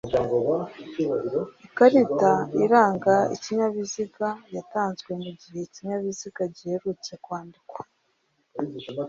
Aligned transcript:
ikarita 1.65 2.31
iranga 2.63 3.15
ikinyabiziga 3.35 4.27
yatanzwe 4.55 5.11
mu 5.21 5.29
gihe 5.39 5.59
ikinyabiziga 5.67 6.41
giherutse 6.55 7.11
kwandikwa 7.23 7.79